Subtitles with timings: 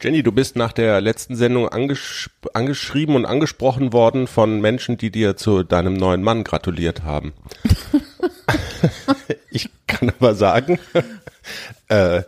[0.00, 5.10] Jenny, du bist nach der letzten Sendung angesch angeschrieben und angesprochen worden von Menschen, die
[5.10, 7.32] dir zu deinem neuen Mann gratuliert haben.
[9.50, 10.78] ich kann aber sagen,
[11.88, 12.22] äh,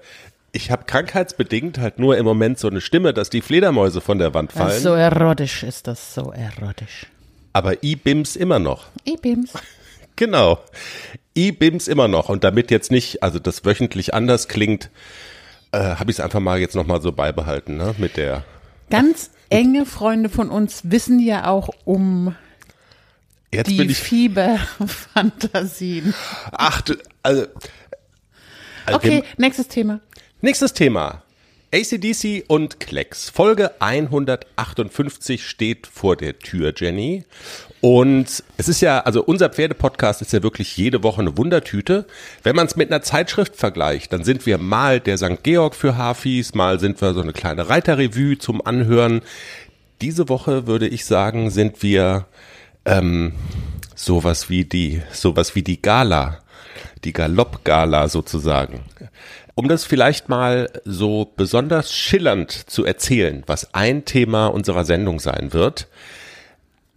[0.51, 4.35] ich habe krankheitsbedingt halt nur im Moment so eine Stimme, dass die Fledermäuse von der
[4.35, 4.81] Wand fallen.
[4.81, 7.07] So erotisch ist das, so erotisch.
[7.53, 8.87] Aber I-Bims immer noch.
[9.07, 9.53] I-Bims.
[10.17, 10.59] Genau.
[11.35, 12.29] I-Bims immer noch.
[12.29, 14.91] Und damit jetzt nicht, also das wöchentlich anders klingt,
[15.73, 17.95] äh, habe ich es einfach mal jetzt nochmal so beibehalten, ne?
[17.98, 18.43] Mit der.
[18.91, 22.34] Ganz enge Freunde von uns wissen ja auch um
[23.52, 23.98] Jetzt die bin ich.
[23.98, 26.14] Fieberfantasien.
[26.52, 27.47] Ach, du, also.
[28.87, 30.01] also Okay, nächstes Thema.
[30.41, 31.23] Nächstes Thema.
[31.73, 33.30] ACDC und Klecks.
[33.30, 37.24] Folge 158 steht vor der Tür, Jenny.
[37.80, 42.06] Und es ist ja, also unser Pferdepodcast ist ja wirklich jede Woche eine Wundertüte.
[42.42, 45.45] Wenn man es mit einer Zeitschrift vergleicht, dann sind wir mal der St.
[45.45, 49.23] Georg für Hafis, mal sind wir so eine kleine Reiterrevue zum Anhören.
[50.00, 52.27] Diese Woche würde ich sagen, sind wir
[52.84, 53.34] ähm,
[53.94, 56.41] sowas wie die, sowas wie die Gala,
[57.05, 58.81] die Galopp-Gala sozusagen.
[59.55, 65.53] Um das vielleicht mal so besonders schillernd zu erzählen, was ein Thema unserer Sendung sein
[65.53, 65.89] wird.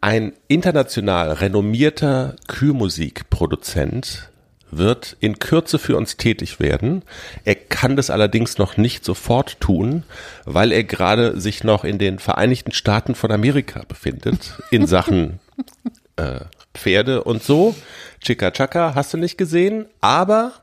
[0.01, 4.29] Ein international renommierter Kühlmusikproduzent
[4.77, 7.03] wird in Kürze für uns tätig werden.
[7.45, 10.03] Er kann das allerdings noch nicht sofort tun,
[10.45, 15.39] weil er gerade sich noch in den Vereinigten Staaten von Amerika befindet in Sachen
[16.15, 16.41] äh,
[16.73, 17.75] Pferde und so.
[18.21, 20.53] Chika Chaka hast du nicht gesehen, aber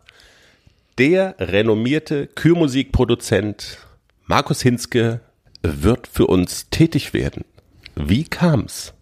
[0.98, 3.78] der renommierte Kühlmusikproduzent
[4.27, 5.20] Markus Hinske
[5.62, 7.44] wird für uns tätig werden.
[7.97, 8.92] Wie kam's?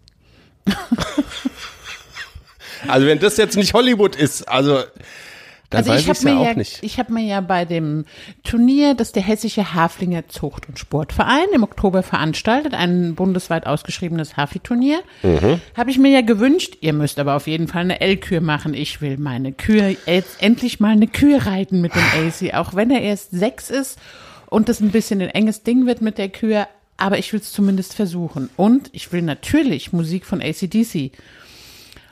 [2.87, 4.83] also wenn das jetzt nicht Hollywood ist, also
[5.69, 6.79] dann Also weiß ich habe ja mir, auch ja, nicht.
[6.81, 8.05] ich hab mir ja bei dem
[8.43, 14.99] Turnier, das der Hessische Haflinger Zucht- und Sportverein im Oktober veranstaltet, ein bundesweit ausgeschriebenes Hafi-Turnier,
[15.23, 15.61] Mhm.
[15.77, 18.73] habe ich mir ja gewünscht, ihr müsst aber auf jeden Fall eine L-Kür machen.
[18.73, 22.89] Ich will meine Kühe, jetzt endlich mal eine Kühe reiten mit dem AC, auch wenn
[22.91, 23.99] er erst sechs ist
[24.47, 26.67] und das ein bisschen ein enges Ding wird mit der Kühe,
[26.97, 28.49] aber ich will es zumindest versuchen.
[28.57, 31.11] Und ich will natürlich Musik von ACDC.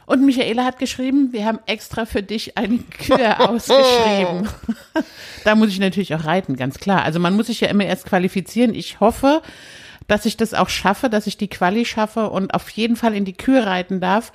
[0.07, 4.47] Und Michaela hat geschrieben, wir haben extra für dich eine Kühe ausgeschrieben.
[5.43, 7.03] da muss ich natürlich auch reiten, ganz klar.
[7.03, 8.73] Also man muss sich ja immer erst qualifizieren.
[8.73, 9.41] Ich hoffe,
[10.07, 13.25] dass ich das auch schaffe, dass ich die Quali schaffe und auf jeden Fall in
[13.25, 14.31] die Kühe reiten darf.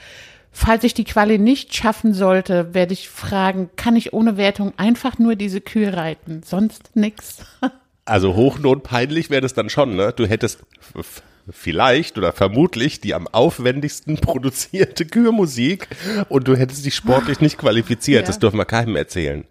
[0.50, 5.18] Falls ich die Quali nicht schaffen sollte, werde ich fragen, kann ich ohne Wertung einfach
[5.18, 6.42] nur diese Kühe reiten?
[6.44, 7.38] Sonst nix.
[8.04, 10.12] Also hochnotpeinlich wäre das dann schon, ne?
[10.12, 10.64] Du hättest
[11.50, 15.88] vielleicht oder vermutlich die am aufwendigsten produzierte Kühlmusik
[16.28, 18.22] und du hättest dich sportlich nicht qualifiziert.
[18.22, 18.26] Ja.
[18.26, 19.44] Das dürfen wir keinem erzählen.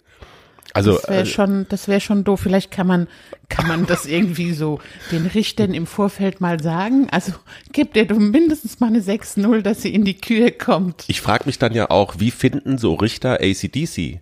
[0.74, 2.42] Also Das wäre äh, schon, das wäre schon doof.
[2.42, 3.08] Vielleicht kann man,
[3.50, 4.80] kann man das irgendwie so
[5.12, 7.08] den Richtern im Vorfeld mal sagen.
[7.12, 7.34] Also
[7.72, 11.06] gibt ihr mindestens mal eine 6-0, dass sie in die Kühe kommt.
[11.08, 14.22] ich frage mich dann ja auch, wie finden so Richter ACDC?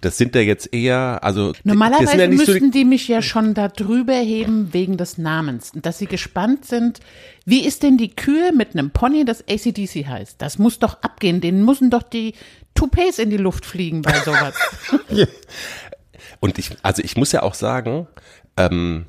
[0.00, 3.54] Das sind ja jetzt eher, also Normalerweise ja nicht so müssten die mich ja schon
[3.54, 5.70] da drüber heben wegen des Namens.
[5.74, 7.00] Und dass sie gespannt sind,
[7.46, 10.42] wie ist denn die Kühe mit einem Pony, das ACDC heißt?
[10.42, 11.40] Das muss doch abgehen.
[11.40, 12.34] Denen müssen doch die
[12.84, 14.54] Toupets in die Luft fliegen bei sowas.
[16.40, 18.06] Und ich, also ich muss ja auch sagen,
[18.56, 19.06] ähm,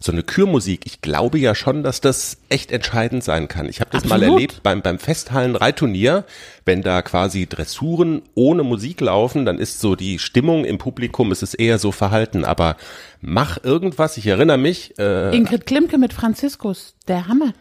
[0.00, 3.68] so eine Kürmusik, ich glaube ja schon, dass das echt entscheidend sein kann.
[3.68, 4.34] Ich habe das mal Absolut.
[4.34, 6.24] erlebt beim, beim Festhallen-Reitturnier,
[6.64, 11.42] wenn da quasi Dressuren ohne Musik laufen, dann ist so die Stimmung im Publikum, es
[11.42, 12.44] ist eher so verhalten.
[12.44, 12.76] Aber
[13.20, 17.52] mach irgendwas, ich erinnere mich, äh, Ingrid Klimke mit Franziskus, der Hammer.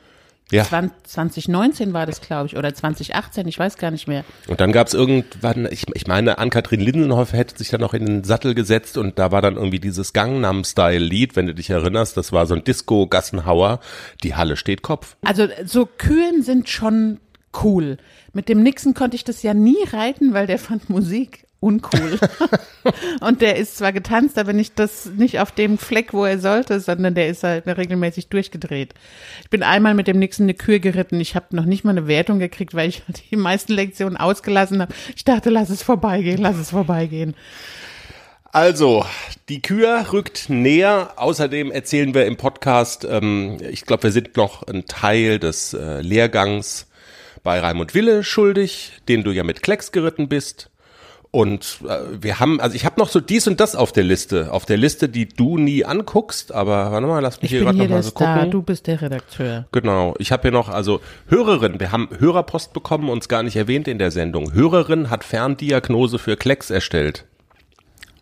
[0.52, 4.24] Ja, 20, 2019 war das, glaube ich, oder 2018, ich weiß gar nicht mehr.
[4.48, 8.06] Und dann gab es irgendwann, ich, ich meine, Ann-Kathrin Lindenhoff hätte sich dann noch in
[8.06, 12.32] den Sattel gesetzt und da war dann irgendwie dieses Gangnam-Style-Lied, wenn du dich erinnerst, das
[12.32, 13.82] war so ein Disco-Gassenhauer,
[14.24, 15.18] die Halle steht Kopf.
[15.26, 17.20] Also so Kühen sind schon
[17.64, 17.98] cool.
[18.32, 22.20] Mit dem Nixon konnte ich das ja nie reiten, weil der fand Musik uncool.
[23.22, 26.80] und der ist zwar getanzt, aber nicht das nicht auf dem Fleck, wo er sollte,
[26.80, 28.94] sondern der ist halt regelmäßig durchgedreht.
[29.44, 31.20] Ich bin einmal mit dem Nixon eine Kühe geritten.
[31.20, 34.94] Ich habe noch nicht mal eine Wertung gekriegt, weil ich die meisten Lektionen ausgelassen habe.
[35.16, 37.36] Ich dachte, lass es vorbeigehen, lass es vorbeigehen.
[38.52, 39.06] Also,
[39.50, 41.14] die Kür rückt näher.
[41.18, 46.02] Außerdem erzählen wir im Podcast, ähm, ich glaube, wir sind noch ein Teil des äh,
[46.02, 46.88] Lehrgangs
[47.44, 50.70] bei Raimund Wille schuldig, den du ja mit Klecks geritten bist.
[51.32, 54.52] Und äh, wir haben, also ich habe noch so dies und das auf der Liste,
[54.52, 57.76] auf der Liste, die du nie anguckst, aber warte mal, lass mich Ich hier gerade
[57.78, 58.52] hier noch mal der so Star, gucken.
[58.52, 59.66] du bist der Redakteur.
[59.72, 60.16] Genau.
[60.20, 64.00] Ich habe hier noch, also Hörerin, wir haben Hörerpost bekommen, uns gar nicht erwähnt in
[64.00, 64.54] der Sendung.
[64.54, 67.26] Hörerin hat Ferndiagnose für Klecks erstellt.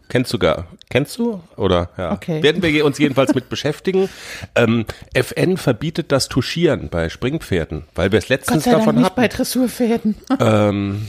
[0.07, 0.67] Kennst du gar?
[0.89, 1.41] Kennst du?
[1.57, 2.11] Oder ja.
[2.11, 2.41] Okay.
[2.43, 4.09] Werden wir uns jedenfalls mit beschäftigen.
[4.57, 8.95] Ähm, FN verbietet das Tuschieren bei Springpferden, weil wir es Gott letztens sei Dank davon
[8.95, 9.15] nicht hatten.
[9.15, 10.15] bei Dressurpferden.
[10.39, 11.07] Ähm,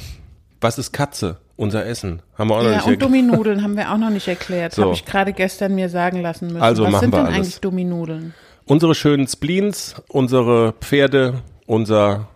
[0.60, 1.37] was ist Katze?
[1.56, 2.20] Unser Essen.
[2.37, 3.03] Haben wir auch noch Ja, nicht und.
[3.03, 4.75] Dumminudeln haben wir auch noch nicht erklärt.
[4.75, 4.82] So.
[4.82, 6.61] Habe ich gerade gestern mir sagen lassen müssen.
[6.62, 7.37] Also Was machen sind wir denn alles.
[7.37, 8.35] eigentlich Dumminudeln?
[8.67, 12.29] Unsere schönen Spleens, unsere Pferde, unser,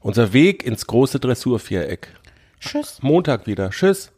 [0.00, 2.08] unser Weg ins große Dressurviereck.
[2.60, 2.98] Tschüss.
[3.02, 3.70] Montag wieder.
[3.70, 4.10] Tschüss.